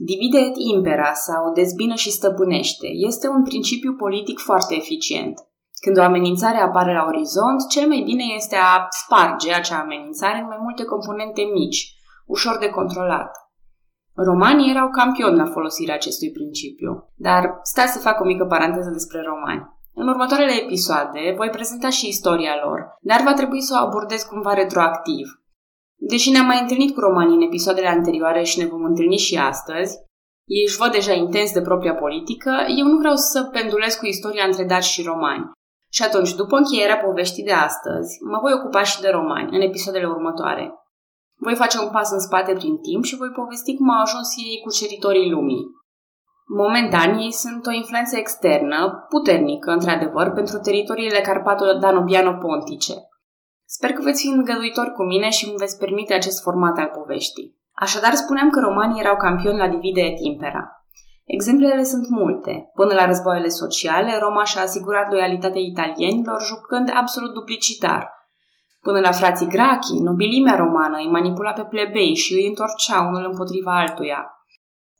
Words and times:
Divide 0.00 0.38
et 0.38 0.56
impera 0.56 1.12
sau 1.12 1.52
dezbină 1.52 1.94
și 1.94 2.10
stăpânește 2.10 2.86
este 2.92 3.28
un 3.28 3.42
principiu 3.42 3.92
politic 3.94 4.38
foarte 4.38 4.74
eficient. 4.74 5.34
Când 5.80 5.98
o 5.98 6.02
amenințare 6.02 6.58
apare 6.58 6.92
la 6.92 7.04
orizont, 7.06 7.68
cel 7.68 7.88
mai 7.88 8.02
bine 8.04 8.24
este 8.36 8.56
a 8.56 8.86
sparge 8.90 9.52
acea 9.52 9.78
amenințare 9.78 10.38
în 10.38 10.46
mai 10.46 10.56
multe 10.60 10.84
componente 10.84 11.42
mici, 11.42 11.94
ușor 12.26 12.58
de 12.58 12.68
controlat. 12.68 13.30
Romanii 14.14 14.70
erau 14.70 14.88
campioni 14.90 15.36
la 15.36 15.46
folosirea 15.46 15.94
acestui 15.94 16.30
principiu, 16.30 17.12
dar 17.14 17.58
stați 17.62 17.92
să 17.92 17.98
fac 17.98 18.20
o 18.20 18.24
mică 18.24 18.44
paranteză 18.44 18.90
despre 18.90 19.20
romani. 19.22 19.76
În 19.94 20.08
următoarele 20.08 20.52
episoade 20.52 21.34
voi 21.36 21.50
prezenta 21.50 21.90
și 21.90 22.08
istoria 22.08 22.54
lor, 22.64 22.96
dar 23.00 23.20
va 23.24 23.32
trebui 23.32 23.62
să 23.62 23.78
o 23.78 23.84
abordez 23.86 24.22
cumva 24.22 24.52
retroactiv. 24.52 25.37
Deși 26.00 26.30
ne-am 26.30 26.46
mai 26.46 26.60
întâlnit 26.60 26.94
cu 26.94 27.00
romanii 27.00 27.36
în 27.36 27.42
episoadele 27.42 27.88
anterioare 27.88 28.42
și 28.42 28.58
ne 28.58 28.66
vom 28.66 28.84
întâlni 28.84 29.16
și 29.16 29.36
astăzi, 29.36 29.96
ei 30.56 30.64
își 30.66 30.76
văd 30.76 30.90
deja 30.92 31.12
intens 31.12 31.52
de 31.52 31.60
propria 31.60 31.94
politică, 31.94 32.52
eu 32.76 32.86
nu 32.86 32.98
vreau 32.98 33.14
să 33.14 33.48
pendulez 33.52 33.94
cu 33.94 34.06
istoria 34.06 34.44
între 34.44 34.64
daci 34.64 34.92
și 34.94 35.02
romani. 35.02 35.50
Și 35.90 36.02
atunci, 36.02 36.34
după 36.34 36.56
încheierea 36.56 36.96
poveștii 36.96 37.44
de 37.44 37.52
astăzi, 37.52 38.10
mă 38.30 38.38
voi 38.42 38.52
ocupa 38.52 38.82
și 38.82 39.00
de 39.00 39.08
romani 39.08 39.56
în 39.56 39.60
episoadele 39.60 40.06
următoare. 40.06 40.72
Voi 41.44 41.54
face 41.54 41.78
un 41.78 41.90
pas 41.90 42.10
în 42.10 42.20
spate 42.20 42.52
prin 42.52 42.76
timp 42.76 43.04
și 43.04 43.16
voi 43.16 43.30
povesti 43.30 43.76
cum 43.76 43.90
au 43.90 44.02
ajuns 44.02 44.28
ei 44.36 44.60
cuceritorii 44.66 45.30
lumii. 45.30 45.64
Momentan, 46.62 47.18
ei 47.18 47.32
sunt 47.32 47.66
o 47.66 47.70
influență 47.70 48.16
externă, 48.16 49.06
puternică, 49.08 49.70
într-adevăr, 49.70 50.30
pentru 50.30 50.58
teritoriile 50.58 51.20
carpato-danubiano-pontice. 51.20 52.94
Sper 53.70 53.92
că 53.92 54.02
veți 54.02 54.20
fi 54.22 54.28
îngăduitori 54.28 54.92
cu 54.92 55.02
mine 55.02 55.28
și 55.30 55.44
îmi 55.48 55.56
veți 55.56 55.78
permite 55.78 56.14
acest 56.14 56.42
format 56.42 56.78
al 56.78 56.90
poveștii. 56.98 57.56
Așadar, 57.72 58.14
spuneam 58.14 58.50
că 58.50 58.60
romanii 58.60 59.00
erau 59.00 59.16
campioni 59.16 59.58
la 59.58 59.68
divide 59.68 60.00
et 60.00 60.18
impera. 60.20 60.84
Exemplele 61.24 61.82
sunt 61.82 62.08
multe. 62.08 62.70
Până 62.74 62.94
la 62.94 63.06
războaiele 63.06 63.48
sociale, 63.48 64.18
Roma 64.18 64.44
și-a 64.44 64.62
asigurat 64.62 65.10
loialitatea 65.10 65.60
italienilor 65.60 66.42
jucând 66.42 66.90
absolut 66.94 67.32
duplicitar. 67.34 68.12
Până 68.80 69.00
la 69.00 69.12
frații 69.12 69.46
Grachi, 69.46 70.02
nobilimea 70.02 70.56
romană 70.56 70.96
îi 70.96 71.10
manipula 71.10 71.52
pe 71.52 71.64
plebei 71.64 72.14
și 72.14 72.32
îi 72.32 72.46
întorcea 72.46 73.00
unul 73.00 73.24
împotriva 73.30 73.78
altuia. 73.78 74.26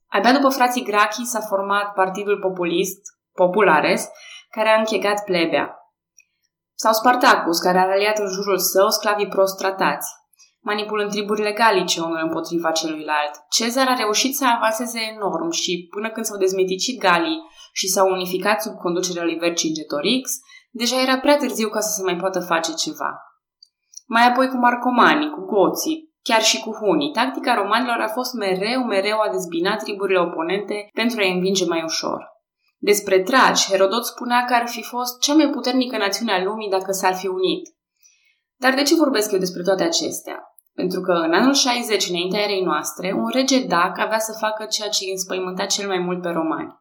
Abia 0.09 0.33
după 0.33 0.49
frații 0.49 0.85
Grachi 0.85 1.25
s-a 1.25 1.41
format 1.41 1.93
Partidul 1.93 2.39
Populist, 2.39 3.01
Populares, 3.33 4.09
care 4.51 4.69
a 4.69 4.79
închegat 4.79 5.25
plebea. 5.25 5.78
Sau 6.83 6.93
Spartacus, 6.93 7.59
care 7.59 7.79
a 7.79 7.91
aliat 7.91 8.19
în 8.19 8.29
jurul 8.29 8.59
său 8.59 8.89
sclavii 8.89 9.29
prost 9.29 9.57
tratați 9.57 10.09
manipulând 10.61 11.11
triburile 11.11 11.53
galice 11.53 12.01
unul 12.01 12.21
împotriva 12.23 12.71
celuilalt. 12.71 13.33
Cezar 13.51 13.87
a 13.89 13.95
reușit 13.95 14.37
să 14.37 14.45
avanseze 14.47 15.01
enorm 15.15 15.51
și, 15.51 15.89
până 15.91 16.11
când 16.11 16.27
s-au 16.27 16.39
dezmeticit 16.39 17.01
galii 17.01 17.43
și 17.73 17.87
s-au 17.89 18.09
unificat 18.11 18.63
sub 18.63 18.75
conducerea 18.75 19.25
lui 19.25 19.39
Vercingetorix, 19.39 20.31
deja 20.71 21.01
era 21.01 21.19
prea 21.19 21.37
târziu 21.37 21.69
ca 21.69 21.81
să 21.81 21.93
se 21.97 22.03
mai 22.03 22.17
poată 22.17 22.41
face 22.41 22.73
ceva. 22.73 23.11
Mai 24.07 24.27
apoi 24.27 24.49
cu 24.49 24.57
marcomanii, 24.57 25.31
cu 25.31 25.41
goții, 25.41 26.15
chiar 26.23 26.43
și 26.43 26.61
cu 26.61 26.71
hunii, 26.71 27.13
tactica 27.13 27.55
romanilor 27.55 28.01
a 28.01 28.09
fost 28.09 28.33
mereu, 28.33 28.81
mereu 28.83 29.19
a 29.21 29.31
dezbina 29.31 29.77
triburile 29.77 30.19
oponente 30.19 30.89
pentru 30.93 31.21
a-i 31.21 31.33
învinge 31.33 31.65
mai 31.67 31.83
ușor. 31.83 32.38
Despre 32.81 33.23
traci, 33.23 33.67
Herodot 33.71 34.05
spunea 34.05 34.45
că 34.45 34.55
ar 34.55 34.69
fi 34.69 34.83
fost 34.83 35.21
cea 35.21 35.35
mai 35.35 35.51
puternică 35.51 35.97
națiune 35.97 36.33
a 36.33 36.43
lumii 36.43 36.71
dacă 36.71 36.93
s-ar 36.93 37.15
fi 37.15 37.27
unit. 37.27 37.69
Dar 38.57 38.75
de 38.75 38.83
ce 38.83 38.95
vorbesc 38.95 39.33
eu 39.33 39.39
despre 39.39 39.63
toate 39.63 39.83
acestea? 39.83 40.37
Pentru 40.75 41.01
că 41.01 41.13
în 41.13 41.33
anul 41.33 41.55
60, 41.55 42.09
înaintea 42.09 42.41
erei 42.41 42.63
noastre, 42.63 43.13
un 43.13 43.29
rege 43.33 43.67
dac 43.67 43.99
avea 43.99 44.19
să 44.19 44.33
facă 44.41 44.65
ceea 44.65 44.89
ce 44.89 45.05
îi 45.05 45.11
înspăimânta 45.11 45.65
cel 45.65 45.87
mai 45.89 45.99
mult 45.99 46.23
pe 46.23 46.29
romani. 46.29 46.77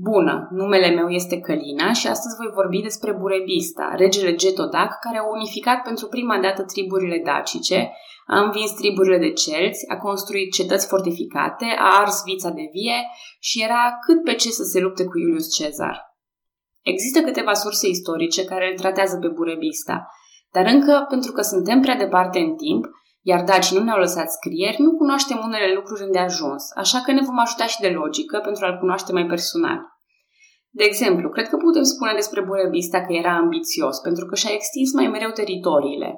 Bună, 0.00 0.48
numele 0.50 0.90
meu 0.94 1.08
este 1.08 1.40
Călina 1.40 1.92
și 1.92 2.06
astăzi 2.06 2.36
voi 2.36 2.50
vorbi 2.54 2.82
despre 2.82 3.12
Burebista, 3.12 3.94
regele 3.96 4.34
Getodac, 4.34 4.98
care 5.00 5.18
a 5.18 5.30
unificat 5.36 5.82
pentru 5.82 6.06
prima 6.06 6.38
dată 6.38 6.62
triburile 6.62 7.22
dacice, 7.24 7.92
a 8.34 8.36
învins 8.44 8.70
triburile 8.70 9.18
de 9.18 9.32
celți, 9.32 9.88
a 9.88 9.96
construit 9.96 10.52
cetăți 10.52 10.86
fortificate, 10.86 11.64
a 11.78 11.88
ars 12.00 12.22
vița 12.24 12.50
de 12.50 12.66
vie 12.72 12.98
și 13.40 13.62
era 13.62 13.98
cât 14.06 14.22
pe 14.24 14.34
ce 14.34 14.50
să 14.50 14.62
se 14.62 14.80
lupte 14.80 15.04
cu 15.04 15.18
Iulius 15.18 15.54
Cezar. 15.54 15.96
Există 16.82 17.20
câteva 17.20 17.54
surse 17.54 17.86
istorice 17.88 18.44
care 18.44 18.70
îl 18.70 18.76
tratează 18.76 19.16
pe 19.18 19.28
Burebista, 19.28 20.08
dar 20.52 20.64
încă, 20.66 21.06
pentru 21.08 21.32
că 21.32 21.42
suntem 21.42 21.80
prea 21.80 21.96
departe 21.96 22.38
în 22.38 22.54
timp, 22.56 22.84
iar 23.22 23.44
dacii 23.44 23.76
nu 23.76 23.82
ne-au 23.84 23.98
lăsat 23.98 24.30
scrieri, 24.30 24.82
nu 24.82 24.96
cunoaștem 24.96 25.40
unele 25.44 25.72
lucruri 25.74 26.02
îndeajuns, 26.02 26.64
așa 26.76 26.98
că 27.04 27.12
ne 27.12 27.22
vom 27.24 27.38
ajuta 27.38 27.66
și 27.66 27.80
de 27.80 27.88
logică 27.88 28.38
pentru 28.38 28.64
a-l 28.64 28.78
cunoaște 28.78 29.12
mai 29.12 29.26
personal. 29.26 29.78
De 30.70 30.84
exemplu, 30.84 31.28
cred 31.28 31.48
că 31.48 31.56
putem 31.56 31.82
spune 31.82 32.12
despre 32.14 32.44
Burebista 32.44 33.00
că 33.00 33.12
era 33.12 33.32
ambițios, 33.36 33.98
pentru 33.98 34.26
că 34.26 34.34
și-a 34.34 34.52
extins 34.52 34.92
mai 34.92 35.06
mereu 35.06 35.30
teritoriile. 35.30 36.10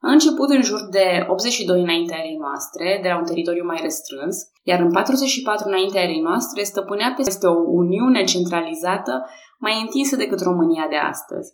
A 0.00 0.10
început 0.10 0.48
în 0.48 0.62
jur 0.62 0.80
de 0.90 1.26
82 1.28 1.80
înaintea 1.80 2.18
erei 2.18 2.36
noastre, 2.36 2.98
de 3.02 3.08
la 3.08 3.16
un 3.16 3.24
teritoriu 3.24 3.64
mai 3.64 3.78
restrâns, 3.82 4.36
iar 4.62 4.80
în 4.80 4.90
44 4.92 5.68
înaintea 5.68 6.02
erei 6.02 6.20
noastre 6.20 6.62
stăpânea 6.62 7.12
peste 7.16 7.46
o 7.46 7.54
uniune 7.66 8.24
centralizată 8.24 9.24
mai 9.58 9.80
întinsă 9.80 10.16
decât 10.16 10.40
România 10.40 10.86
de 10.88 10.96
astăzi. 10.96 11.52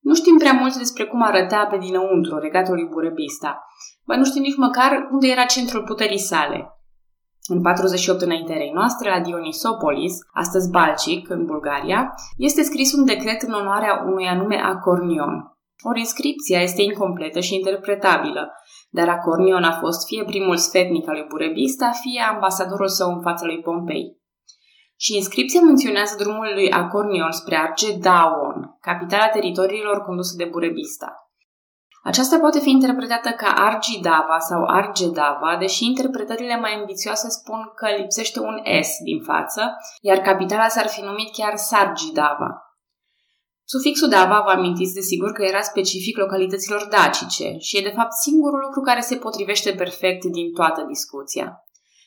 Nu 0.00 0.14
știm 0.14 0.36
prea 0.36 0.52
mult 0.52 0.76
despre 0.76 1.04
cum 1.04 1.22
arăta 1.22 1.66
pe 1.70 1.78
dinăuntru 1.78 2.38
regatul 2.38 2.74
lui 2.74 2.88
Burebista, 2.92 3.66
Ba 4.06 4.16
nu 4.16 4.24
știm 4.24 4.42
nici 4.42 4.56
măcar 4.56 5.08
unde 5.10 5.26
era 5.26 5.44
centrul 5.44 5.82
puterii 5.82 6.18
sale. 6.18 6.76
În 7.46 7.60
48 7.60 8.20
înaintea 8.20 8.56
noastre, 8.72 9.10
la 9.10 9.20
Dionisopolis, 9.20 10.14
astăzi 10.32 10.70
Balcic, 10.70 11.28
în 11.28 11.44
Bulgaria, 11.44 12.14
este 12.36 12.62
scris 12.62 12.92
un 12.92 13.04
decret 13.04 13.42
în 13.42 13.52
onoarea 13.52 14.02
unui 14.06 14.26
anume 14.26 14.56
Acornion. 14.56 15.56
Ori 15.82 15.98
inscripția 15.98 16.60
este 16.60 16.82
incompletă 16.82 17.40
și 17.40 17.54
interpretabilă, 17.54 18.52
dar 18.90 19.08
Acornion 19.08 19.64
a 19.64 19.72
fost 19.72 20.06
fie 20.06 20.24
primul 20.24 20.56
sfetnic 20.56 21.08
al 21.08 21.14
lui 21.14 21.26
Burebista, 21.28 21.90
fie 22.00 22.20
ambasadorul 22.20 22.88
său 22.88 23.10
în 23.12 23.22
fața 23.22 23.44
lui 23.46 23.60
Pompei. 23.60 24.20
Și 24.96 25.16
inscripția 25.16 25.60
menționează 25.60 26.14
drumul 26.18 26.50
lui 26.54 26.70
Acornion 26.70 27.30
spre 27.30 27.56
Argedaon, 27.56 28.76
capitala 28.80 29.28
teritoriilor 29.28 30.02
conduse 30.02 30.36
de 30.36 30.48
Burebista. 30.50 31.16
Aceasta 32.04 32.38
poate 32.38 32.58
fi 32.58 32.70
interpretată 32.70 33.30
ca 33.30 33.48
Argidava 33.56 34.38
sau 34.38 34.64
Argedava, 34.66 35.56
deși 35.58 35.84
interpretările 35.84 36.56
mai 36.56 36.74
ambițioase 36.74 37.28
spun 37.28 37.72
că 37.74 37.86
lipsește 37.98 38.40
un 38.40 38.56
S 38.80 38.90
din 39.04 39.22
față, 39.22 39.76
iar 40.00 40.18
capitala 40.18 40.68
s-ar 40.68 40.86
fi 40.88 41.00
numit 41.00 41.32
chiar 41.32 41.56
Sargidava. 41.56 42.71
Sufixul 43.72 44.08
dava 44.08 44.42
vă 44.46 44.50
amintiți 44.50 44.94
de 44.94 45.00
sigur 45.00 45.30
că 45.32 45.42
era 45.44 45.60
specific 45.60 46.16
localităților 46.16 46.82
dacice 46.96 47.48
și 47.58 47.76
e 47.78 47.88
de 47.88 47.96
fapt 47.98 48.12
singurul 48.12 48.60
lucru 48.66 48.80
care 48.80 49.00
se 49.00 49.16
potrivește 49.16 49.70
perfect 49.82 50.24
din 50.24 50.52
toată 50.52 50.80
discuția. 50.88 51.46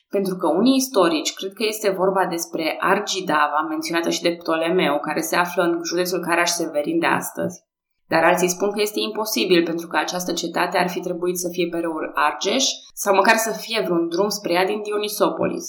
Pentru 0.08 0.34
că 0.36 0.46
unii 0.48 0.76
istorici 0.76 1.34
cred 1.34 1.52
că 1.52 1.64
este 1.66 1.90
vorba 1.90 2.26
despre 2.26 2.76
Argidava, 2.80 3.60
menționată 3.68 4.10
și 4.10 4.22
de 4.22 4.36
Ptolemeu, 4.38 4.98
care 5.00 5.20
se 5.20 5.36
află 5.36 5.62
în 5.62 5.80
județul 5.84 6.20
Caraș-Severin 6.26 6.98
de 6.98 7.06
astăzi. 7.06 7.56
Dar 8.08 8.24
alții 8.24 8.54
spun 8.56 8.70
că 8.72 8.80
este 8.80 9.00
imposibil 9.00 9.62
pentru 9.64 9.86
că 9.86 9.96
această 9.96 10.32
cetate 10.32 10.78
ar 10.78 10.88
fi 10.88 11.00
trebuit 11.00 11.38
să 11.38 11.48
fie 11.52 11.68
pe 11.68 11.78
râul 11.78 12.10
Argeș 12.14 12.64
sau 12.94 13.14
măcar 13.14 13.36
să 13.36 13.52
fie 13.52 13.80
vreun 13.84 14.08
drum 14.08 14.28
spre 14.28 14.52
ea 14.52 14.64
din 14.64 14.82
Dionisopolis. 14.82 15.66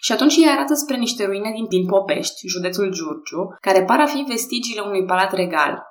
Și 0.00 0.12
atunci 0.12 0.36
îi 0.36 0.48
arată 0.48 0.74
spre 0.74 0.96
niște 0.96 1.24
ruine 1.24 1.50
din, 1.54 1.66
din 1.68 1.86
Popești, 1.86 2.48
județul 2.48 2.90
Giurgiu, 2.90 3.56
care 3.60 3.84
par 3.84 4.00
a 4.00 4.06
fi 4.06 4.24
vestigiile 4.28 4.80
unui 4.80 5.04
palat 5.04 5.32
regal. 5.32 5.82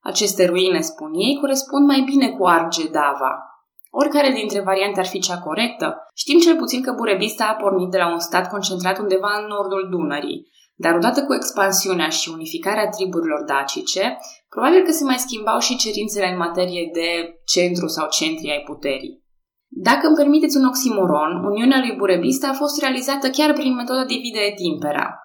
Aceste 0.00 0.46
ruine, 0.46 0.80
spun 0.80 1.10
ei, 1.14 1.38
corespund 1.40 1.86
mai 1.86 2.00
bine 2.00 2.28
cu 2.30 2.46
Argedava. 2.46 3.32
Oricare 3.90 4.30
dintre 4.30 4.60
variante 4.60 5.00
ar 5.00 5.06
fi 5.06 5.18
cea 5.18 5.38
corectă, 5.38 5.96
știm 6.14 6.38
cel 6.38 6.56
puțin 6.56 6.82
că 6.82 6.92
Burebista 6.92 7.44
a 7.44 7.54
pornit 7.54 7.90
de 7.90 7.98
la 7.98 8.12
un 8.12 8.18
stat 8.18 8.48
concentrat 8.48 8.98
undeva 8.98 9.38
în 9.40 9.46
nordul 9.46 9.88
Dunării, 9.90 10.46
dar 10.74 10.94
odată 10.94 11.24
cu 11.24 11.34
expansiunea 11.34 12.08
și 12.08 12.30
unificarea 12.32 12.88
triburilor 12.88 13.44
dacice, 13.44 14.18
probabil 14.48 14.82
că 14.84 14.90
se 14.90 15.04
mai 15.04 15.18
schimbau 15.18 15.58
și 15.58 15.76
cerințele 15.76 16.26
în 16.30 16.36
materie 16.36 16.90
de 16.92 17.08
centru 17.44 17.86
sau 17.86 18.08
centri 18.08 18.50
ai 18.50 18.62
puterii. 18.66 19.23
Dacă 19.76 20.06
îmi 20.06 20.16
permiteți 20.16 20.56
un 20.56 20.64
oximoron, 20.64 21.44
Uniunea 21.44 21.78
lui 21.78 21.96
Burebista 21.96 22.48
a 22.48 22.52
fost 22.62 22.80
realizată 22.80 23.28
chiar 23.30 23.52
prin 23.52 23.74
metoda 23.74 24.04
divide 24.04 24.40
et 24.40 24.58
impera. 24.58 25.18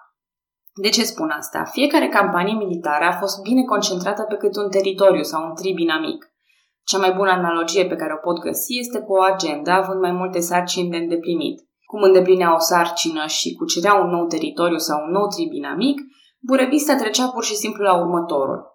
De 0.82 0.88
ce 0.88 1.04
spun 1.04 1.30
asta? 1.30 1.64
Fiecare 1.64 2.08
campanie 2.08 2.54
militară 2.54 3.04
a 3.04 3.18
fost 3.18 3.42
bine 3.42 3.62
concentrată 3.62 4.22
pe 4.22 4.36
cât 4.36 4.56
un 4.56 4.70
teritoriu 4.70 5.22
sau 5.22 5.44
un 5.48 5.54
trib 5.54 5.78
inamic. 5.78 6.32
Cea 6.84 6.98
mai 6.98 7.12
bună 7.12 7.30
analogie 7.30 7.86
pe 7.86 7.96
care 7.96 8.12
o 8.12 8.24
pot 8.26 8.38
găsi 8.40 8.78
este 8.78 8.98
cu 9.00 9.12
o 9.12 9.22
agenda 9.22 9.74
având 9.74 10.00
mai 10.00 10.12
multe 10.12 10.40
sarcini 10.40 10.90
de 10.90 10.96
îndeplinit 10.96 11.68
cum 11.90 12.02
îndeplinea 12.02 12.54
o 12.54 12.58
sarcină 12.58 13.26
și 13.26 13.54
cucerea 13.54 13.94
un 13.94 14.10
nou 14.10 14.26
teritoriu 14.26 14.76
sau 14.76 15.04
un 15.04 15.10
nou 15.10 15.26
trib 15.26 15.52
inamic, 15.52 16.00
Burebista 16.48 16.94
trecea 16.96 17.26
pur 17.28 17.44
și 17.44 17.54
simplu 17.54 17.82
la 17.82 17.94
următorul. 18.00 18.69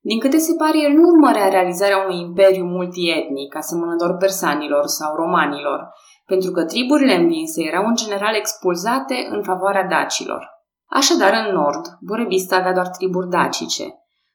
Din 0.00 0.18
câte 0.18 0.38
se 0.38 0.54
pare, 0.58 0.78
el 0.80 0.92
nu 0.92 1.02
urmărea 1.08 1.48
realizarea 1.48 2.02
unui 2.04 2.20
imperiu 2.20 2.64
multietnic, 2.64 3.56
asemănător 3.56 4.16
persanilor 4.16 4.86
sau 4.86 5.14
romanilor, 5.14 5.88
pentru 6.26 6.50
că 6.50 6.64
triburile 6.64 7.14
învinse 7.14 7.62
erau 7.62 7.86
în 7.86 7.94
general 7.94 8.34
expulzate 8.34 9.28
în 9.30 9.42
favoarea 9.42 9.84
dacilor. 9.84 10.56
Așadar, 10.86 11.32
în 11.46 11.54
nord, 11.54 11.84
Burebista 12.00 12.56
avea 12.56 12.72
doar 12.72 12.88
triburi 12.88 13.28
dacice. 13.28 13.84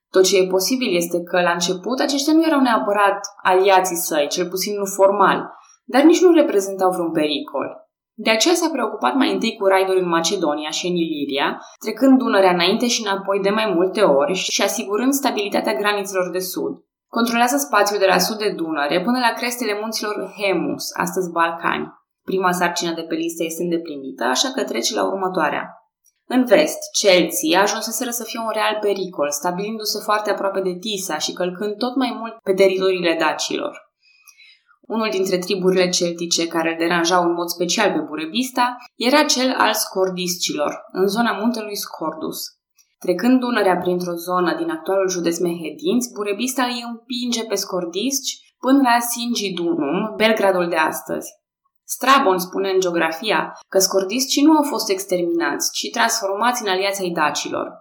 Tot 0.09 0.23
ce 0.23 0.37
e 0.37 0.47
posibil 0.47 0.95
este 0.95 1.23
că, 1.23 1.41
la 1.41 1.51
început, 1.51 1.99
aceștia 1.99 2.33
nu 2.33 2.45
erau 2.45 2.59
neapărat 2.59 3.19
aliații 3.43 3.95
săi, 3.95 4.27
cel 4.27 4.47
puțin 4.49 4.77
nu 4.77 4.85
formal, 4.85 5.49
dar 5.83 6.01
nici 6.01 6.21
nu 6.21 6.31
reprezentau 6.31 6.91
vreun 6.91 7.11
pericol. 7.11 7.82
De 8.15 8.29
aceea 8.29 8.55
s-a 8.55 8.69
preocupat 8.71 9.15
mai 9.15 9.33
întâi 9.33 9.57
cu 9.57 9.65
raiduri 9.65 9.99
în 9.99 10.07
Macedonia 10.07 10.69
și 10.69 10.87
în 10.87 10.95
Iliria, 10.95 11.61
trecând 11.79 12.17
Dunărea 12.17 12.53
înainte 12.53 12.87
și 12.87 13.01
înapoi 13.05 13.39
de 13.39 13.49
mai 13.49 13.71
multe 13.75 14.01
ori 14.01 14.33
și 14.33 14.61
asigurând 14.61 15.13
stabilitatea 15.13 15.73
granițelor 15.73 16.31
de 16.31 16.39
sud. 16.39 16.73
Controlează 17.07 17.57
spațiul 17.57 17.99
de 17.99 18.05
la 18.05 18.17
sud 18.17 18.37
de 18.37 18.49
Dunăre 18.49 19.01
până 19.01 19.19
la 19.19 19.33
crestele 19.33 19.77
munților 19.81 20.33
Hemus, 20.37 20.85
astăzi 20.97 21.31
Balcani. 21.31 21.91
Prima 22.23 22.51
sarcină 22.51 22.93
de 22.93 23.01
pe 23.01 23.15
listă 23.15 23.43
este 23.43 23.63
îndeplinită, 23.63 24.23
așa 24.23 24.49
că 24.55 24.63
trece 24.63 24.93
la 24.95 25.03
următoarea. 25.05 25.63
În 26.27 26.45
vest, 26.45 26.77
Chelsea 26.99 27.61
ajunseseră 27.61 28.09
să 28.09 28.23
fie 28.23 28.39
un 28.39 28.51
real 28.53 28.77
pericol, 28.81 29.29
stabilindu-se 29.31 29.99
foarte 30.03 30.29
aproape 30.31 30.61
de 30.61 30.77
Tisa 30.79 31.17
și 31.17 31.33
călcând 31.33 31.75
tot 31.77 31.95
mai 31.95 32.15
mult 32.19 32.33
pe 32.43 32.53
teritoriile 32.53 33.15
dacilor. 33.19 33.82
Unul 34.93 35.09
dintre 35.11 35.37
triburile 35.37 35.89
celtice 35.89 36.47
care 36.47 36.69
îl 36.69 36.77
deranjau 36.77 37.23
în 37.23 37.33
mod 37.33 37.47
special 37.47 37.91
pe 37.91 37.99
Burebista 38.07 38.77
era 38.95 39.23
cel 39.23 39.55
al 39.57 39.73
scordiscilor, 39.73 40.71
în 40.91 41.07
zona 41.07 41.31
muntelui 41.31 41.75
Scordus. 41.75 42.39
Trecând 42.99 43.39
Dunărea 43.39 43.77
printr-o 43.77 44.13
zonă 44.13 44.55
din 44.55 44.69
actualul 44.69 45.09
județ 45.09 45.37
Mehedinți, 45.37 46.13
Burebista 46.13 46.63
îi 46.63 46.85
împinge 46.89 47.43
pe 47.43 47.55
scordisci 47.55 48.55
până 48.59 48.81
la 48.81 48.99
Singidunum, 48.99 50.13
Belgradul 50.15 50.67
de 50.69 50.75
astăzi. 50.75 51.29
Strabon 51.83 52.37
spune 52.37 52.69
în 52.69 52.79
geografia 52.79 53.59
că 53.69 53.79
scordiscii 53.79 54.43
nu 54.43 54.55
au 54.55 54.63
fost 54.63 54.89
exterminați, 54.89 55.71
ci 55.71 55.89
transformați 55.91 56.61
în 56.63 56.69
aliații 56.69 57.11
dacilor. 57.11 57.79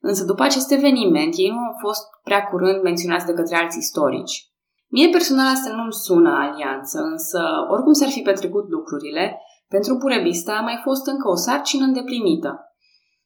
Însă 0.00 0.24
după 0.24 0.42
acest 0.42 0.72
eveniment, 0.72 1.34
ei 1.36 1.50
nu 1.50 1.58
au 1.58 1.74
fost 1.80 2.02
prea 2.22 2.42
curând 2.44 2.82
menționați 2.82 3.26
de 3.26 3.32
către 3.32 3.56
alți 3.56 3.78
istorici. 3.78 4.53
Mie 4.94 5.08
personal 5.08 5.46
asta 5.54 5.70
nu-mi 5.72 5.92
sună 6.06 6.32
alianță, 6.44 6.98
însă 7.12 7.40
oricum 7.72 7.92
s-ar 7.92 8.08
fi 8.08 8.20
petrecut 8.20 8.68
lucrurile, 8.68 9.40
pentru 9.68 9.96
Burebista 9.96 10.52
a 10.56 10.60
mai 10.60 10.78
fost 10.82 11.06
încă 11.06 11.28
o 11.28 11.34
sarcină 11.34 11.84
îndeplinită. 11.84 12.50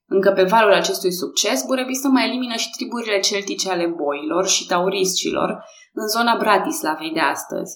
Încă 0.07 0.31
pe 0.33 0.43
valul 0.43 0.73
acestui 0.73 1.13
succes, 1.13 1.65
Burebista 1.67 2.09
mai 2.09 2.29
elimină 2.29 2.55
și 2.55 2.71
triburile 2.71 3.21
celtice 3.21 3.71
ale 3.71 3.87
boilor 3.87 4.47
și 4.47 4.67
tauriscilor 4.67 5.65
în 5.93 6.07
zona 6.07 6.37
Bratislavei 6.39 7.13
de 7.13 7.21
astăzi. 7.21 7.73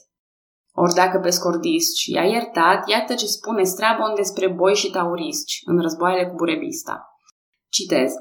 Ori 0.72 0.94
dacă 0.94 1.18
pe 1.18 1.30
scordisci 1.30 2.06
i-a 2.06 2.24
iertat, 2.24 2.88
iată 2.88 3.14
ce 3.14 3.26
spune 3.26 3.62
Strabon 3.62 4.12
despre 4.14 4.48
boi 4.48 4.74
și 4.74 4.90
taurisci 4.90 5.60
în 5.64 5.80
războaiele 5.80 6.28
cu 6.28 6.34
Burebista. 6.34 7.16
Citez. 7.68 8.12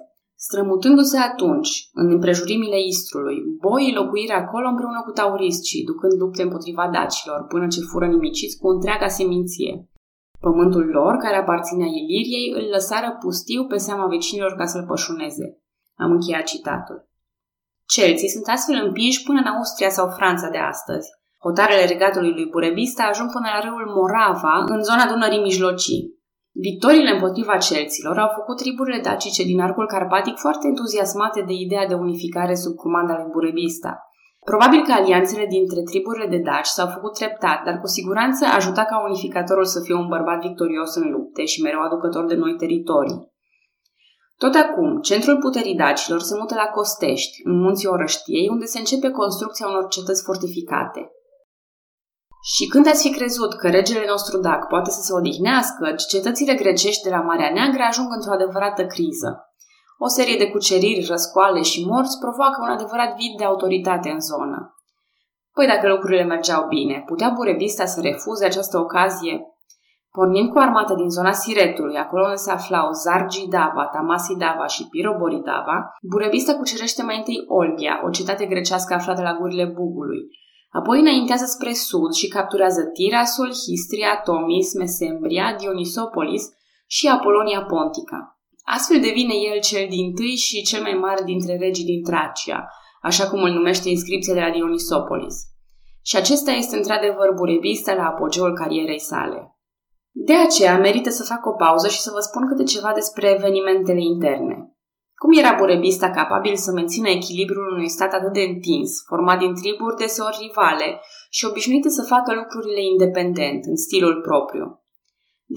Strămutându-se 0.48 1.18
atunci, 1.18 1.72
în 1.94 2.08
împrejurimile 2.12 2.80
Istrului, 2.94 3.38
boii 3.60 3.94
locuire 3.94 4.34
acolo 4.34 4.68
împreună 4.68 5.02
cu 5.06 5.12
tauriscii, 5.12 5.84
ducând 5.84 6.14
lupte 6.22 6.42
împotriva 6.42 6.90
dacilor, 6.94 7.46
până 7.48 7.68
ce 7.68 7.82
fură 7.90 8.08
nimiciți 8.08 8.58
cu 8.58 8.68
întreaga 8.68 9.08
seminție. 9.08 9.90
Pământul 10.40 10.86
lor, 10.86 11.14
care 11.16 11.36
aparținea 11.36 11.88
Iliriei, 11.88 12.54
îl 12.58 12.66
lăsară 12.76 13.18
pustiu 13.20 13.66
pe 13.66 13.78
seama 13.78 14.06
vecinilor 14.08 14.54
ca 14.56 14.66
să-l 14.66 14.86
pășuneze. 14.88 15.46
Am 15.96 16.12
încheiat 16.12 16.44
citatul. 16.44 17.10
Celții 17.86 18.34
sunt 18.36 18.48
astfel 18.48 18.86
împinși 18.86 19.24
până 19.24 19.40
în 19.40 19.52
Austria 19.54 19.90
sau 19.90 20.08
Franța 20.18 20.50
de 20.50 20.58
astăzi. 20.58 21.08
Hotarele 21.44 21.86
regatului 21.86 22.32
lui 22.32 22.50
Burebista 22.54 23.04
ajung 23.04 23.32
până 23.32 23.48
la 23.54 23.60
râul 23.66 23.86
Morava, 23.96 24.56
în 24.74 24.84
zona 24.84 25.06
Dunării 25.12 25.42
Mijlocii. 25.42 26.21
Victoriile 26.54 27.12
împotriva 27.12 27.58
celților 27.58 28.18
au 28.18 28.32
făcut 28.36 28.58
triburile 28.58 29.00
dacice 29.02 29.44
din 29.44 29.62
arcul 29.62 29.88
carpatic 29.88 30.38
foarte 30.38 30.68
entuziasmate 30.68 31.42
de 31.42 31.54
ideea 31.54 31.88
de 31.88 31.94
unificare 31.94 32.56
sub 32.56 32.76
comanda 32.76 33.14
lui 33.18 33.32
Burebista. 33.32 34.06
Probabil 34.46 34.82
că 34.84 34.92
alianțele 34.92 35.46
dintre 35.46 35.82
triburile 35.82 36.28
de 36.28 36.38
daci 36.38 36.66
s-au 36.76 36.88
făcut 36.88 37.14
treptat, 37.14 37.64
dar 37.64 37.80
cu 37.80 37.88
siguranță 37.88 38.46
ajuta 38.46 38.84
ca 38.84 39.04
unificatorul 39.08 39.66
să 39.66 39.80
fie 39.80 39.96
un 39.96 40.08
bărbat 40.08 40.40
victorios 40.42 40.96
în 40.96 41.12
lupte 41.12 41.46
și 41.46 41.62
mereu 41.62 41.82
aducător 41.82 42.26
de 42.26 42.36
noi 42.36 42.56
teritorii. 42.56 43.30
Tot 44.38 44.54
acum, 44.54 45.00
centrul 45.02 45.38
puterii 45.38 45.76
dacilor 45.76 46.20
se 46.20 46.38
mută 46.40 46.56
la 46.56 46.68
Costești, 46.76 47.42
în 47.44 47.60
munții 47.60 47.88
Orăștiei, 47.88 48.50
unde 48.50 48.66
se 48.66 48.80
începe 48.80 49.10
construcția 49.10 49.68
unor 49.68 49.88
cetăți 49.88 50.24
fortificate. 50.24 51.12
Și 52.42 52.68
când 52.68 52.88
ați 52.88 53.08
fi 53.08 53.16
crezut 53.16 53.54
că 53.54 53.70
regele 53.70 54.06
nostru 54.08 54.38
Dac 54.38 54.68
poate 54.68 54.90
să 54.92 55.02
se 55.02 55.14
odihnească, 55.14 55.96
cetățile 56.08 56.54
grecești 56.54 57.04
de 57.04 57.10
la 57.10 57.22
Marea 57.22 57.52
Neagră 57.54 57.84
ajung 57.88 58.08
într-o 58.12 58.34
adevărată 58.34 58.86
criză. 58.86 59.46
O 59.98 60.08
serie 60.08 60.38
de 60.38 60.50
cuceriri, 60.50 61.06
răscoale 61.10 61.62
și 61.62 61.86
morți 61.86 62.20
provoacă 62.20 62.58
un 62.62 62.70
adevărat 62.70 63.16
vid 63.16 63.38
de 63.38 63.44
autoritate 63.44 64.10
în 64.10 64.20
zonă. 64.20 64.76
Păi 65.54 65.68
dacă 65.68 65.88
lucrurile 65.88 66.24
mergeau 66.24 66.68
bine, 66.68 67.04
putea 67.06 67.30
Burebista 67.36 67.86
să 67.86 68.02
refuze 68.02 68.46
această 68.46 68.78
ocazie? 68.78 69.46
Pornind 70.12 70.50
cu 70.52 70.58
armata 70.60 70.96
din 70.96 71.10
zona 71.10 71.32
Siretului, 71.32 71.98
acolo 71.98 72.24
unde 72.24 72.36
se 72.36 72.52
aflau 72.52 72.92
Zargi 72.92 73.48
Dava, 73.48 73.86
Tamasi 73.94 74.36
Dava 74.36 74.66
și 74.66 74.88
Piroboridava, 74.90 75.96
Burebista 76.02 76.56
cucerește 76.56 77.04
mai 77.04 77.18
întâi 77.18 77.44
Olbia, 77.48 78.02
o 78.06 78.10
cetate 78.10 78.46
grecească 78.46 78.94
aflată 78.94 79.22
la 79.22 79.34
gurile 79.34 79.66
Bugului, 79.66 80.22
Apoi 80.72 81.00
înaintează 81.00 81.46
spre 81.46 81.74
sud 81.74 82.14
și 82.14 82.28
capturează 82.28 82.82
Tirasul, 82.84 83.52
Histria, 83.66 84.22
Tomis, 84.24 84.74
Mesembria, 84.74 85.56
Dionisopolis 85.60 86.44
și 86.88 87.08
Apolonia 87.08 87.62
Pontica. 87.64 88.40
Astfel 88.64 89.00
devine 89.02 89.34
el 89.34 89.60
cel 89.60 89.86
din 89.90 90.14
tâi 90.16 90.36
și 90.36 90.64
cel 90.64 90.82
mai 90.82 90.94
mare 90.94 91.24
dintre 91.24 91.58
regii 91.58 91.86
din 91.86 92.04
Tracia, 92.04 92.70
așa 93.02 93.30
cum 93.30 93.44
îl 93.44 93.52
numește 93.52 93.90
inscripția 93.90 94.34
de 94.34 94.40
la 94.40 94.50
Dionisopolis. 94.50 95.36
Și 96.02 96.16
acesta 96.16 96.52
este 96.52 96.76
într-adevăr 96.76 97.34
burebista 97.36 97.94
la 97.94 98.04
apogeul 98.04 98.54
carierei 98.54 99.00
sale. 99.00 99.56
De 100.12 100.36
aceea 100.36 100.78
merită 100.78 101.10
să 101.10 101.24
fac 101.24 101.46
o 101.46 101.52
pauză 101.52 101.88
și 101.88 102.00
să 102.00 102.12
vă 102.14 102.20
spun 102.20 102.48
câte 102.48 102.64
ceva 102.64 102.92
despre 102.94 103.30
evenimentele 103.30 104.02
interne. 104.02 104.71
Cum 105.22 105.32
era 105.42 105.54
Burebista 105.62 106.10
capabil 106.20 106.56
să 106.56 106.72
mențină 106.72 107.10
echilibrul 107.10 107.68
unui 107.76 107.90
stat 107.96 108.12
atât 108.14 108.34
de 108.34 108.44
întins, 108.52 108.92
format 109.12 109.40
din 109.44 109.54
triburi 109.62 110.00
deseori 110.04 110.42
rivale 110.46 110.90
și 111.36 111.46
obișnuite 111.50 111.90
să 111.98 112.12
facă 112.14 112.30
lucrurile 112.34 112.82
independent, 112.94 113.62
în 113.72 113.78
stilul 113.86 114.16
propriu? 114.28 114.66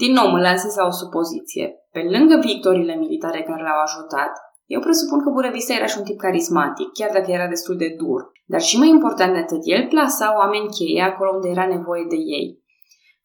Din 0.01 0.11
nou 0.17 0.27
mă 0.33 0.39
lansez 0.47 0.73
la 0.75 0.85
o 0.85 0.97
supoziție. 1.01 1.65
Pe 1.95 2.01
lângă 2.15 2.35
victoriile 2.49 2.95
militare 2.95 3.41
care 3.49 3.63
l-au 3.63 3.79
ajutat, 3.87 4.33
eu 4.73 4.79
presupun 4.85 5.19
că 5.23 5.29
Burebista 5.29 5.73
era 5.73 5.85
și 5.91 5.97
un 5.99 6.03
tip 6.07 6.19
carismatic, 6.25 6.87
chiar 6.97 7.11
dacă 7.17 7.29
era 7.31 7.47
destul 7.47 7.77
de 7.83 7.89
dur. 8.01 8.21
Dar 8.53 8.61
și 8.61 8.79
mai 8.81 8.89
important 8.97 9.31
de 9.33 9.39
atât, 9.39 9.61
el 9.75 9.83
plasa 9.93 10.27
oameni 10.39 10.73
cheie 10.75 11.01
acolo 11.01 11.29
unde 11.35 11.49
era 11.49 11.65
nevoie 11.75 12.05
de 12.13 12.19
ei. 12.37 12.47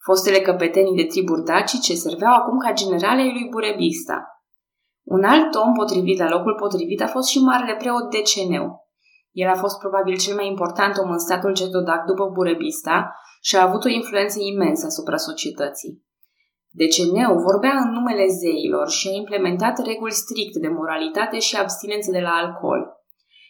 Fostele 0.06 0.40
căpetenii 0.40 1.00
de 1.00 1.10
triburi 1.12 1.44
dacice 1.52 1.92
serveau 1.94 2.34
acum 2.34 2.58
ca 2.58 2.72
generale 2.72 3.22
lui 3.22 3.46
Burebista, 3.50 4.16
un 5.16 5.22
alt 5.24 5.54
om 5.54 5.72
potrivit 5.72 6.18
la 6.18 6.28
locul 6.28 6.54
potrivit 6.54 7.00
a 7.02 7.06
fost 7.06 7.28
și 7.28 7.38
marele 7.38 7.74
preot 7.76 8.10
Deceneu. 8.10 8.66
El 9.32 9.48
a 9.48 9.54
fost 9.54 9.78
probabil 9.78 10.16
cel 10.16 10.34
mai 10.34 10.46
important 10.46 10.94
om 11.02 11.10
în 11.10 11.18
statul 11.18 11.52
Cetodac 11.54 12.04
după 12.04 12.24
Burebista 12.34 12.96
și 13.42 13.56
a 13.56 13.62
avut 13.62 13.84
o 13.84 13.88
influență 13.88 14.38
imensă 14.40 14.86
asupra 14.86 15.16
societății. 15.16 15.92
Deceneu 16.70 17.32
vorbea 17.48 17.74
în 17.84 17.90
numele 17.92 18.26
zeilor 18.40 18.88
și 18.88 19.08
a 19.08 19.14
implementat 19.22 19.74
reguli 19.84 20.20
stricte 20.22 20.58
de 20.58 20.68
moralitate 20.68 21.38
și 21.38 21.56
abstinență 21.56 22.10
de 22.10 22.20
la 22.20 22.32
alcool. 22.42 22.80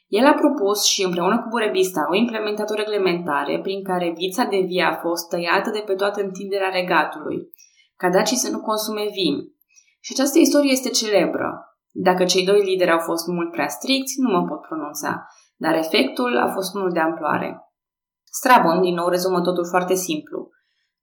El 0.07 0.27
a 0.27 0.35
propus 0.35 0.85
și 0.85 1.05
împreună 1.05 1.37
cu 1.41 1.49
Burebista 1.49 2.01
au 2.01 2.15
implementat 2.15 2.71
o 2.71 2.75
reglementare 2.75 3.61
prin 3.63 3.85
care 3.85 4.13
vița 4.17 4.45
de 4.45 4.61
vie 4.71 4.83
a 4.83 4.95
fost 4.95 5.29
tăiată 5.29 5.71
de 5.71 5.83
pe 5.87 5.95
toată 5.95 6.21
întinderea 6.23 6.69
regatului, 6.69 7.39
ca 7.97 8.09
dacii 8.11 8.37
să 8.45 8.51
nu 8.51 8.61
consume 8.61 9.05
vin, 9.13 9.37
și 10.01 10.13
această 10.13 10.39
istorie 10.39 10.71
este 10.71 10.89
celebră. 10.89 11.49
Dacă 11.93 12.25
cei 12.25 12.45
doi 12.45 12.63
lideri 12.63 12.91
au 12.91 12.99
fost 12.99 13.27
mult 13.27 13.51
prea 13.51 13.69
stricți, 13.69 14.15
nu 14.21 14.31
mă 14.31 14.47
pot 14.49 14.61
pronunța, 14.61 15.27
dar 15.57 15.75
efectul 15.75 16.39
a 16.39 16.53
fost 16.53 16.75
unul 16.75 16.93
de 16.93 17.01
amploare. 17.01 17.61
Strabon, 18.25 18.81
din 18.81 18.95
nou, 18.95 19.09
rezumă 19.09 19.41
totul 19.41 19.67
foarte 19.67 19.95
simplu. 19.95 20.49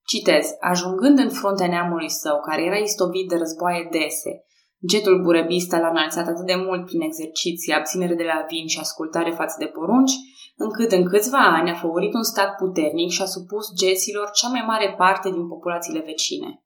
Citez, 0.06 0.46
ajungând 0.60 1.18
în 1.18 1.30
fruntea 1.30 1.66
neamului 1.66 2.10
său, 2.10 2.40
care 2.40 2.62
era 2.64 2.76
istovit 2.76 3.28
de 3.28 3.36
războaie 3.36 3.88
dese, 3.90 4.42
Getul 4.86 5.22
burebista 5.22 5.78
l-a 5.78 5.88
înalțat 5.88 6.26
atât 6.26 6.46
de 6.46 6.54
mult 6.54 6.84
prin 6.84 7.00
exerciții, 7.00 7.72
abținere 7.72 8.14
de 8.14 8.22
la 8.22 8.44
vin 8.48 8.66
și 8.66 8.78
ascultare 8.78 9.30
față 9.30 9.56
de 9.58 9.66
porunci, 9.66 10.12
încât 10.56 10.92
în 10.92 11.04
câțiva 11.04 11.38
ani 11.38 11.70
a 11.70 11.74
făurit 11.74 12.14
un 12.14 12.22
stat 12.22 12.56
puternic 12.56 13.10
și 13.10 13.22
a 13.22 13.24
supus 13.24 13.66
geților 13.74 14.30
cea 14.30 14.48
mai 14.48 14.64
mare 14.66 14.94
parte 14.98 15.30
din 15.30 15.48
populațiile 15.48 16.00
vecine. 16.00 16.64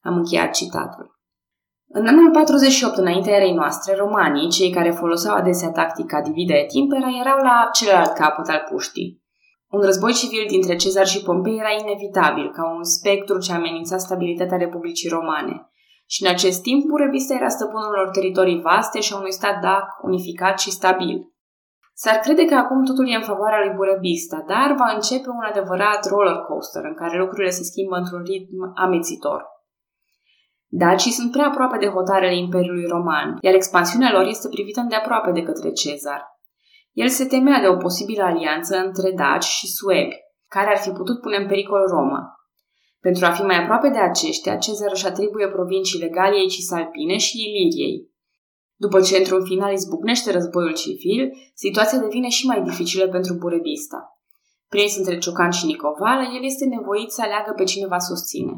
Am 0.00 0.14
încheiat 0.14 0.50
citatul. 0.54 1.17
În 1.90 2.06
anul 2.06 2.30
48, 2.30 2.96
înaintea 2.96 3.34
erei 3.34 3.54
noastre, 3.54 3.94
romanii, 3.94 4.48
cei 4.48 4.70
care 4.70 4.90
foloseau 4.90 5.36
adesea 5.36 5.70
tactica 5.70 6.20
divide 6.20 6.54
et 6.54 6.72
impera, 6.72 7.08
erau 7.20 7.38
la 7.38 7.68
celălalt 7.72 8.12
capăt 8.12 8.48
al 8.48 8.66
puștii. 8.70 9.22
Un 9.68 9.80
război 9.80 10.12
civil 10.12 10.44
dintre 10.48 10.76
Cezar 10.76 11.06
și 11.06 11.22
Pompei 11.22 11.58
era 11.58 11.72
inevitabil, 11.80 12.50
ca 12.50 12.74
un 12.76 12.84
spectru 12.84 13.38
ce 13.38 13.52
amenința 13.52 13.96
stabilitatea 13.98 14.56
Republicii 14.56 15.08
Romane. 15.08 15.70
Și 16.06 16.22
în 16.24 16.30
acest 16.30 16.62
timp, 16.62 16.84
Burebista 16.86 17.34
era 17.34 17.48
stăpânul 17.48 17.92
unor 17.94 18.08
teritorii 18.08 18.60
vaste 18.60 19.00
și 19.00 19.12
a 19.12 19.18
unui 19.18 19.32
stat 19.32 19.60
dac, 19.60 19.86
unificat 20.02 20.58
și 20.58 20.70
stabil. 20.70 21.32
S-ar 21.94 22.16
crede 22.16 22.44
că 22.44 22.54
acum 22.54 22.84
totul 22.84 23.08
e 23.08 23.14
în 23.14 23.30
favoarea 23.30 23.64
lui 23.64 23.76
Burebista, 23.76 24.44
dar 24.46 24.74
va 24.78 24.92
începe 24.94 25.28
un 25.28 25.44
adevărat 25.50 26.08
roller 26.08 26.38
coaster 26.48 26.84
în 26.84 26.94
care 26.94 27.18
lucrurile 27.18 27.50
se 27.50 27.62
schimbă 27.62 27.96
într-un 27.96 28.22
ritm 28.22 28.72
amețitor. 28.74 29.57
Dacii 30.70 31.12
sunt 31.12 31.30
prea 31.30 31.46
aproape 31.46 31.78
de 31.78 31.86
hotarele 31.86 32.36
Imperiului 32.36 32.86
Roman, 32.86 33.38
iar 33.40 33.54
expansiunea 33.54 34.12
lor 34.12 34.26
este 34.26 34.48
privită 34.48 34.80
îndeaproape 34.80 35.30
de 35.30 35.42
către 35.42 35.70
Cezar. 35.70 36.22
El 36.92 37.08
se 37.08 37.24
temea 37.24 37.60
de 37.60 37.68
o 37.68 37.76
posibilă 37.76 38.22
alianță 38.22 38.76
între 38.76 39.12
daci 39.12 39.44
și 39.44 39.66
suebi, 39.66 40.16
care 40.48 40.68
ar 40.68 40.76
fi 40.76 40.90
putut 40.90 41.20
pune 41.20 41.36
în 41.36 41.46
pericol 41.46 41.84
Roma. 41.94 42.22
Pentru 43.00 43.24
a 43.24 43.30
fi 43.30 43.42
mai 43.42 43.62
aproape 43.62 43.88
de 43.88 43.98
aceștia, 43.98 44.56
Cezar 44.56 44.90
își 44.92 45.06
atribuie 45.06 45.48
provinciile 45.48 46.08
Galiei 46.08 46.48
Cisalpine 46.48 47.16
și 47.16 47.36
Iliriei. 47.46 48.08
După 48.76 49.00
ce 49.00 49.16
într-un 49.16 49.44
final 49.44 49.72
izbucnește 49.72 50.30
războiul 50.32 50.74
civil, 50.74 51.32
situația 51.54 51.98
devine 51.98 52.28
și 52.28 52.46
mai 52.46 52.62
dificilă 52.62 53.08
pentru 53.08 53.34
Burebista. 53.34 54.00
Prins 54.68 54.96
între 54.96 55.18
Ciocan 55.18 55.50
și 55.50 55.66
Nicovală, 55.66 56.22
el 56.36 56.44
este 56.44 56.64
nevoit 56.64 57.10
să 57.10 57.22
aleagă 57.22 57.52
pe 57.56 57.64
cine 57.64 57.86
va 57.86 57.98
susține. 57.98 58.52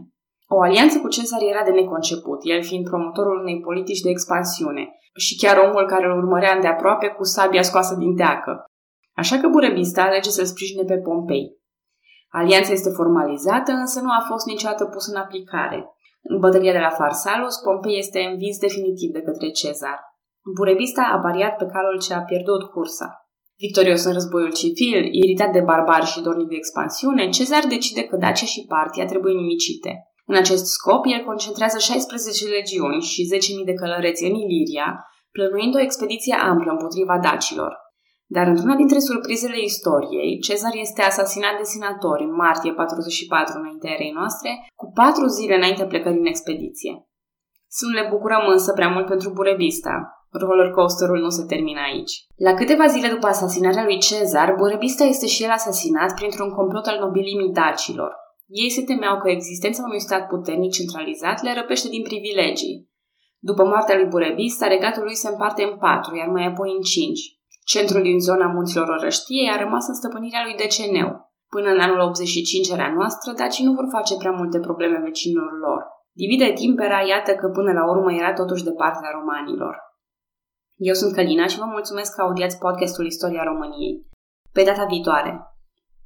O 0.52 0.60
alianță 0.62 0.98
cu 1.00 1.08
Cezar 1.08 1.42
era 1.42 1.62
de 1.64 1.70
neconceput, 1.70 2.40
el 2.42 2.62
fiind 2.62 2.84
promotorul 2.88 3.40
unei 3.40 3.60
politici 3.60 4.00
de 4.00 4.10
expansiune 4.10 4.84
și 5.24 5.36
chiar 5.36 5.56
omul 5.66 5.86
care 5.86 6.06
îl 6.06 6.16
urmărea 6.22 6.58
de 6.60 6.66
aproape 6.66 7.06
cu 7.08 7.24
sabia 7.24 7.62
scoasă 7.62 7.94
din 7.94 8.16
teacă. 8.16 8.64
Așa 9.16 9.36
că 9.38 9.48
Burebista 9.48 10.02
alege 10.02 10.30
să-l 10.30 10.44
sprijine 10.44 10.82
pe 10.82 10.98
Pompei. 10.98 11.46
Alianța 12.28 12.72
este 12.72 12.90
formalizată, 12.90 13.72
însă 13.72 14.00
nu 14.00 14.10
a 14.10 14.24
fost 14.28 14.46
niciodată 14.46 14.84
pusă 14.84 15.10
în 15.10 15.20
aplicare. 15.20 15.78
În 16.22 16.38
bătălia 16.38 16.72
de 16.72 16.78
la 16.78 16.90
Farsalus, 16.90 17.56
Pompei 17.56 17.98
este 17.98 18.20
învins 18.20 18.58
definitiv 18.58 19.10
de 19.12 19.22
către 19.22 19.48
Cezar. 19.50 19.98
Burebista 20.56 21.02
a 21.14 21.18
pariat 21.18 21.56
pe 21.56 21.66
calul 21.66 21.98
ce 22.00 22.14
a 22.14 22.20
pierdut 22.20 22.62
cursa. 22.70 23.08
Victorios 23.56 24.04
în 24.04 24.12
războiul 24.12 24.52
civil, 24.52 25.08
iritat 25.22 25.52
de 25.52 25.60
barbari 25.60 26.06
și 26.06 26.22
dornic 26.22 26.48
de 26.48 26.54
expansiune, 26.54 27.28
Cezar 27.28 27.64
decide 27.68 28.02
că 28.04 28.16
Dacia 28.16 28.46
și 28.46 28.64
Partia 28.68 29.04
trebuie 29.04 29.34
nimicite. 29.34 30.09
În 30.30 30.36
acest 30.36 30.66
scop, 30.76 31.02
el 31.14 31.22
concentrează 31.30 31.78
16 31.78 32.46
legiuni 32.56 33.02
și 33.10 33.28
10.000 33.60 33.64
de 33.64 33.74
călăreți 33.80 34.24
în 34.28 34.34
Iliria, 34.44 34.88
plănuind 35.34 35.74
o 35.74 35.84
expediție 35.86 36.34
amplă 36.50 36.70
împotriva 36.72 37.16
dacilor. 37.28 37.72
Dar 38.34 38.46
într-una 38.46 38.74
dintre 38.74 38.98
surprizele 38.98 39.58
istoriei, 39.70 40.38
Cezar 40.46 40.74
este 40.86 41.02
asasinat 41.02 41.54
de 41.56 41.66
senatori 41.72 42.22
în 42.28 42.34
martie 42.34 42.72
44 42.72 43.58
înaintea 43.58 43.92
erei 43.96 44.12
noastre, 44.18 44.50
cu 44.80 44.86
patru 45.00 45.26
zile 45.26 45.54
înainte 45.56 45.84
plecării 45.84 46.24
în 46.24 46.32
expediție. 46.34 46.92
Să 47.76 47.82
nu 47.86 47.92
le 47.98 48.08
bucurăm 48.12 48.44
însă 48.54 48.72
prea 48.72 48.88
mult 48.94 49.06
pentru 49.06 49.30
Burebista. 49.30 49.94
Rollercoasterul 50.42 51.18
nu 51.18 51.28
se 51.28 51.44
termină 51.52 51.80
aici. 51.88 52.14
La 52.46 52.52
câteva 52.54 52.86
zile 52.86 53.08
după 53.08 53.26
asasinarea 53.26 53.84
lui 53.84 53.98
Cezar, 53.98 54.54
Burebista 54.54 55.04
este 55.04 55.26
și 55.26 55.42
el 55.44 55.50
asasinat 55.50 56.14
printr-un 56.14 56.50
complot 56.50 56.86
al 56.86 56.98
nobilimii 56.98 57.52
dacilor. 57.52 58.12
Ei 58.52 58.70
se 58.70 58.82
temeau 58.84 59.16
că 59.20 59.28
existența 59.30 59.82
unui 59.86 60.00
stat 60.00 60.26
puternic 60.26 60.72
centralizat 60.72 61.42
le 61.42 61.52
răpește 61.54 61.88
din 61.88 62.02
privilegii. 62.02 62.88
După 63.38 63.64
moartea 63.64 63.96
lui 63.96 64.08
Burebista, 64.12 64.66
regatul 64.66 65.02
lui 65.02 65.14
se 65.14 65.28
împarte 65.28 65.62
în 65.62 65.76
patru, 65.76 66.16
iar 66.16 66.28
mai 66.28 66.46
apoi 66.46 66.70
în 66.76 66.82
cinci. 66.92 67.22
Centrul 67.64 68.02
din 68.02 68.18
zona 68.20 68.46
munților 68.46 68.88
Orăștiei 68.88 69.50
a 69.50 69.62
rămas 69.62 69.84
în 69.88 69.94
stăpânirea 69.94 70.42
lui 70.44 70.54
Deceneu. 70.62 71.10
Până 71.54 71.68
în 71.70 71.80
anul 71.80 71.98
85 71.98 72.68
era 72.68 72.92
noastră, 72.98 73.32
dacii 73.32 73.64
nu 73.64 73.72
vor 73.72 73.86
face 73.96 74.16
prea 74.16 74.30
multe 74.30 74.58
probleme 74.58 74.98
vecinilor 75.04 75.52
lor. 75.64 75.80
Divide 76.12 76.52
timpera, 76.52 77.00
iată 77.12 77.32
că 77.34 77.46
până 77.48 77.72
la 77.72 77.84
urmă 77.92 78.12
era 78.12 78.32
totuși 78.32 78.64
de 78.64 78.72
partea 78.72 79.10
romanilor. 79.18 79.74
Eu 80.76 80.94
sunt 80.94 81.14
Călina 81.14 81.46
și 81.46 81.58
vă 81.58 81.64
mulțumesc 81.64 82.14
că 82.14 82.20
audiați 82.22 82.58
podcastul 82.58 83.06
Istoria 83.06 83.42
României. 83.42 84.06
Pe 84.52 84.62
data 84.62 84.84
viitoare! 84.84 85.32